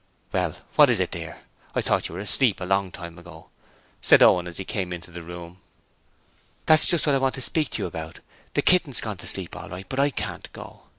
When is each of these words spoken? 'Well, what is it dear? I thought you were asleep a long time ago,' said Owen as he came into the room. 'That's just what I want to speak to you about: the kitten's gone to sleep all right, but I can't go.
'Well, 0.31 0.55
what 0.77 0.89
is 0.89 0.99
it 0.99 1.11
dear? 1.11 1.41
I 1.75 1.81
thought 1.81 2.07
you 2.09 2.15
were 2.15 2.21
asleep 2.21 2.59
a 2.59 2.65
long 2.65 2.91
time 2.91 3.19
ago,' 3.19 3.49
said 4.01 4.23
Owen 4.23 4.47
as 4.47 4.57
he 4.57 4.65
came 4.65 4.91
into 4.91 5.11
the 5.11 5.21
room. 5.21 5.59
'That's 6.65 6.87
just 6.87 7.05
what 7.05 7.13
I 7.13 7.19
want 7.19 7.35
to 7.35 7.41
speak 7.41 7.69
to 7.69 7.83
you 7.83 7.85
about: 7.85 8.17
the 8.55 8.63
kitten's 8.63 8.99
gone 8.99 9.17
to 9.17 9.27
sleep 9.27 9.55
all 9.55 9.69
right, 9.69 9.85
but 9.87 9.99
I 9.99 10.09
can't 10.09 10.51
go. 10.53 10.85